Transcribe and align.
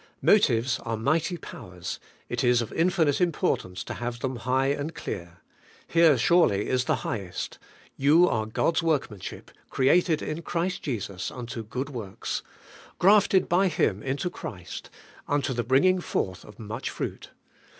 Motives 0.23 0.79
are 0.79 0.97
mighty 0.97 1.37
powers; 1.37 1.99
it 2.27 2.43
is 2.43 2.59
of 2.63 2.73
infinite 2.73 3.21
import 3.21 3.63
ance 3.63 3.83
to 3.83 3.93
have 3.93 4.17
them 4.19 4.37
high 4.37 4.69
and 4.69 4.95
clear. 4.95 5.37
Here 5.87 6.17
surely 6.17 6.67
is 6.69 6.85
the 6.85 6.95
highest: 7.05 7.59
'You 7.97 8.27
are 8.27 8.47
God's 8.47 8.81
workmanship, 8.81 9.51
created 9.69 10.23
in 10.23 10.41
Christ 10.41 10.81
Jesus 10.81 11.29
unto 11.29 11.61
good 11.61 11.89
works:' 11.91 12.41
grafted 12.97 13.47
by 13.47 13.67
Him 13.67 14.01
into 14.01 14.31
Christ, 14.31 14.89
unto 15.27 15.53
the 15.53 15.63
bringing 15.63 16.01
forth 16.01 16.45
of 16.45 16.57
much 16.57 16.89
fruit. 16.89 17.29